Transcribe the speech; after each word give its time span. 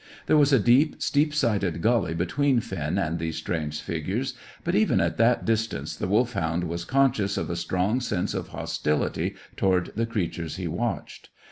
There 0.25 0.35
was 0.35 0.51
a 0.51 0.57
deep, 0.59 0.99
steep 0.99 1.31
sided 1.31 1.79
gully 1.79 2.15
between 2.15 2.59
Finn 2.59 2.97
and 2.97 3.19
these 3.19 3.35
strange 3.35 3.79
figures, 3.81 4.33
but 4.63 4.73
even 4.73 4.99
at 4.99 5.17
that 5.17 5.45
distance 5.45 5.95
the 5.95 6.07
Wolfhound 6.07 6.63
was 6.63 6.85
conscious 6.85 7.37
of 7.37 7.51
a 7.51 7.55
strong 7.55 7.99
sense 8.01 8.33
of 8.33 8.47
hostility 8.47 9.35
toward 9.55 9.91
the 9.95 10.07
creatures 10.07 10.55
he 10.55 10.67
watched. 10.67 11.29